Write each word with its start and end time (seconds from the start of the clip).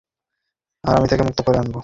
আর 0.83 0.93
আমি 0.97 1.07
তাকে 1.07 1.23
মুক্ত 1.27 1.39
করে 1.43 1.57
আনবো। 1.57 1.79